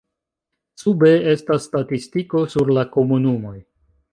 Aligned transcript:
Sube 0.83 1.11
estas 1.33 1.67
statistiko 1.67 2.45
sur 2.55 2.73
la 2.79 2.87
komunumoj. 2.97 3.57